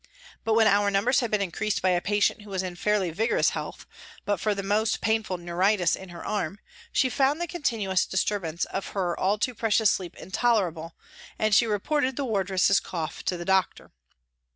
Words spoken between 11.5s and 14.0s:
she reported the wardress's cough to the doctor.